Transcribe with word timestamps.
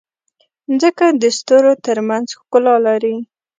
مځکه 0.71 1.05
د 1.21 1.23
ستورو 1.37 1.71
ترمنځ 1.85 2.27
ښکلا 2.39 2.75
لري. 2.87 3.15